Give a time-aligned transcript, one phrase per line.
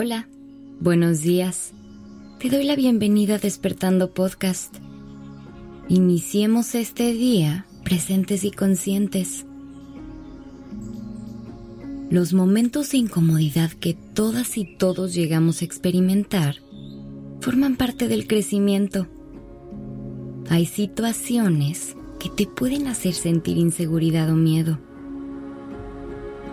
[0.00, 0.28] Hola,
[0.78, 1.72] buenos días.
[2.38, 4.76] Te doy la bienvenida a Despertando Podcast.
[5.88, 9.44] Iniciemos este día presentes y conscientes.
[12.10, 16.58] Los momentos de incomodidad que todas y todos llegamos a experimentar
[17.40, 19.08] forman parte del crecimiento.
[20.48, 24.78] Hay situaciones que te pueden hacer sentir inseguridad o miedo.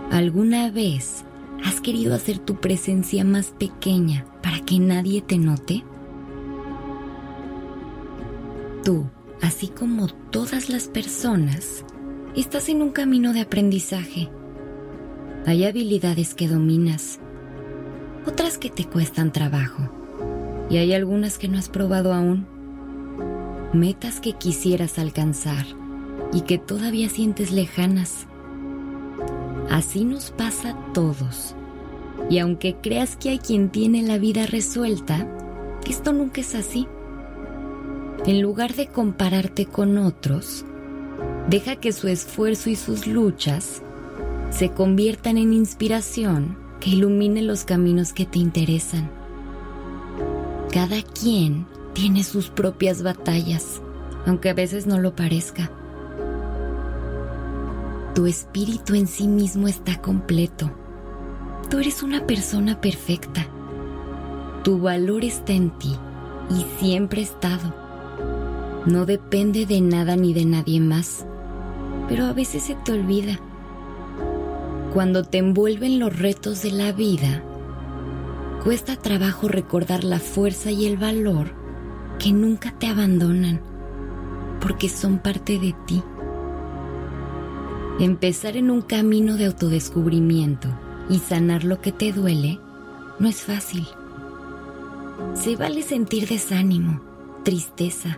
[0.09, 1.23] ¿Alguna vez
[1.63, 5.83] has querido hacer tu presencia más pequeña para que nadie te note?
[8.83, 9.09] Tú,
[9.41, 11.85] así como todas las personas,
[12.35, 14.29] estás en un camino de aprendizaje.
[15.45, 17.19] Hay habilidades que dominas,
[18.27, 19.89] otras que te cuestan trabajo
[20.69, 22.45] y hay algunas que no has probado aún.
[23.73, 25.65] Metas que quisieras alcanzar
[26.33, 28.27] y que todavía sientes lejanas.
[29.69, 31.55] Así nos pasa a todos.
[32.29, 35.27] Y aunque creas que hay quien tiene la vida resuelta,
[35.87, 36.87] esto nunca es así.
[38.25, 40.65] En lugar de compararte con otros,
[41.49, 43.81] deja que su esfuerzo y sus luchas
[44.49, 49.11] se conviertan en inspiración que ilumine los caminos que te interesan.
[50.71, 53.81] Cada quien tiene sus propias batallas,
[54.25, 55.71] aunque a veces no lo parezca.
[58.15, 60.71] Tu espíritu en sí mismo está completo.
[61.69, 63.45] Tú eres una persona perfecta.
[64.63, 65.93] Tu valor está en ti
[66.49, 67.75] y siempre ha estado.
[68.85, 71.25] No depende de nada ni de nadie más,
[72.07, 73.37] pero a veces se te olvida.
[74.93, 77.43] Cuando te envuelven los retos de la vida,
[78.63, 81.47] cuesta trabajo recordar la fuerza y el valor
[82.17, 83.59] que nunca te abandonan,
[84.61, 86.01] porque son parte de ti.
[87.99, 90.67] Empezar en un camino de autodescubrimiento
[91.09, 92.59] y sanar lo que te duele
[93.19, 93.87] no es fácil.
[95.33, 97.01] Se vale sentir desánimo,
[97.43, 98.17] tristeza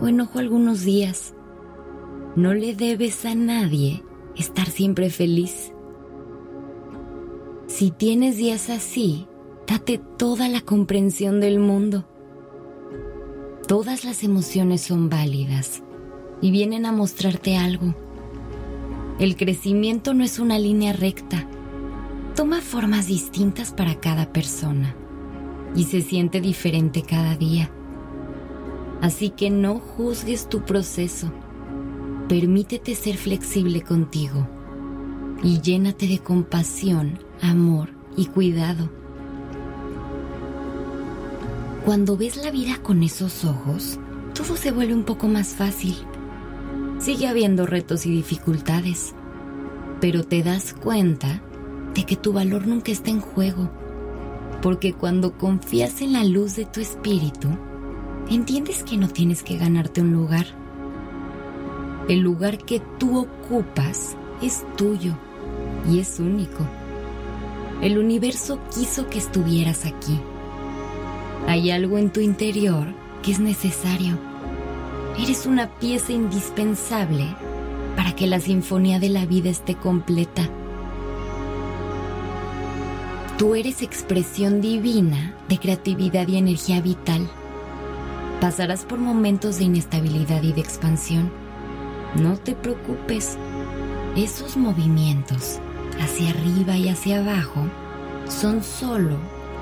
[0.00, 1.34] o enojo algunos días.
[2.36, 4.04] No le debes a nadie
[4.36, 5.72] estar siempre feliz.
[7.66, 9.26] Si tienes días así,
[9.68, 12.06] Date toda la comprensión del mundo.
[13.66, 15.82] Todas las emociones son válidas
[16.40, 17.94] y vienen a mostrarte algo.
[19.18, 21.44] El crecimiento no es una línea recta.
[22.36, 24.94] Toma formas distintas para cada persona
[25.74, 27.68] y se siente diferente cada día.
[29.00, 31.32] Así que no juzgues tu proceso.
[32.28, 34.46] Permítete ser flexible contigo
[35.42, 38.88] y llénate de compasión, amor y cuidado.
[41.84, 43.98] Cuando ves la vida con esos ojos,
[44.32, 45.96] todo se vuelve un poco más fácil.
[46.98, 49.14] Sigue habiendo retos y dificultades,
[50.00, 51.42] pero te das cuenta
[51.94, 53.70] de que tu valor nunca está en juego,
[54.62, 57.48] porque cuando confías en la luz de tu espíritu,
[58.28, 60.46] entiendes que no tienes que ganarte un lugar.
[62.08, 65.16] El lugar que tú ocupas es tuyo
[65.90, 66.66] y es único.
[67.80, 70.18] El universo quiso que estuvieras aquí
[71.48, 72.88] hay algo en tu interior
[73.22, 74.18] que es necesario.
[75.18, 77.26] Eres una pieza indispensable
[77.96, 80.48] para que la sinfonía de la vida esté completa.
[83.36, 87.28] Tú eres expresión divina de creatividad y energía vital.
[88.40, 91.32] Pasarás por momentos de inestabilidad y de expansión.
[92.14, 93.36] No te preocupes.
[94.16, 95.58] Esos movimientos
[96.00, 97.66] hacia arriba y hacia abajo
[98.28, 99.16] son solo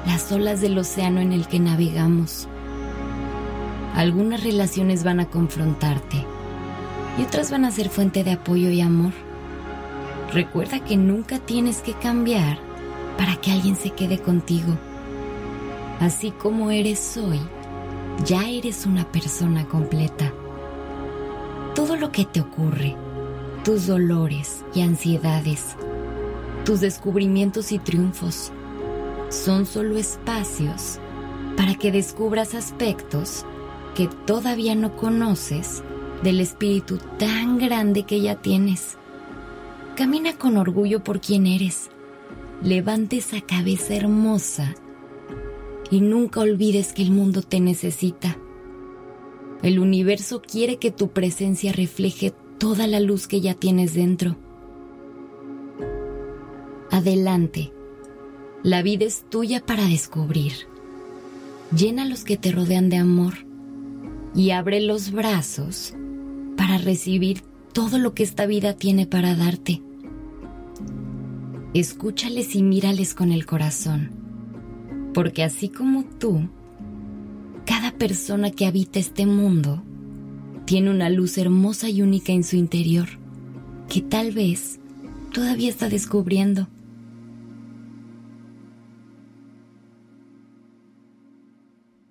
[0.06, 2.46] las olas del océano en el que navegamos.
[3.96, 6.22] Algunas relaciones van a confrontarte
[7.18, 9.12] y otras van a ser fuente de apoyo y amor.
[10.34, 12.58] Recuerda que nunca tienes que cambiar
[13.16, 14.76] para que alguien se quede contigo.
[15.98, 17.40] Así como eres hoy,
[18.26, 20.30] ya eres una persona completa.
[21.74, 22.94] Todo lo que te ocurre,
[23.64, 25.74] tus dolores y ansiedades,
[26.66, 28.52] tus descubrimientos y triunfos,
[29.30, 30.98] son solo espacios
[31.56, 33.46] para que descubras aspectos
[33.96, 35.82] que todavía no conoces
[36.22, 38.98] del espíritu tan grande que ya tienes.
[39.96, 41.88] Camina con orgullo por quien eres.
[42.62, 44.74] Levante esa cabeza hermosa
[45.90, 48.36] y nunca olvides que el mundo te necesita.
[49.62, 54.36] El universo quiere que tu presencia refleje toda la luz que ya tienes dentro.
[56.90, 57.72] Adelante
[58.62, 60.52] la vida es tuya para descubrir.
[61.74, 63.46] Llena los que te rodean de amor
[64.36, 65.94] y abre los brazos
[66.56, 67.40] para recibir
[67.72, 69.82] todo lo que esta vida tiene para darte.
[71.72, 74.10] Escúchales y mírales con el corazón
[75.12, 76.48] Porque así como tú,
[77.64, 79.82] cada persona que habita este mundo
[80.66, 83.08] tiene una luz hermosa y única en su interior,
[83.88, 84.80] que tal vez
[85.32, 86.68] todavía está descubriendo.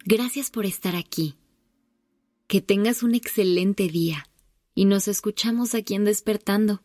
[0.06, 1.36] Gracias por estar aquí.
[2.48, 4.28] Que tengas un excelente día
[4.76, 6.85] y nos escuchamos aquí en Despertando.